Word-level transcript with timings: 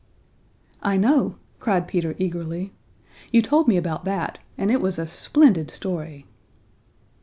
"I 0.81 0.97
know!" 0.97 1.35
cried 1.59 1.87
Peter 1.87 2.15
eagerly. 2.17 2.73
"You 3.31 3.43
told 3.43 3.67
me 3.67 3.77
about 3.77 4.03
that, 4.05 4.39
and 4.57 4.71
it 4.71 4.81
was 4.81 4.97
a 4.97 5.05
splendid 5.05 5.69
story." 5.69 6.25